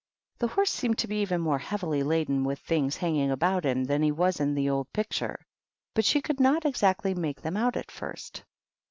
[0.39, 4.01] The horse seemed to be even more heavily laden with things hanging about him than
[4.01, 5.45] he was in the old picture,
[5.93, 8.41] but she could not ex actly make them out at first.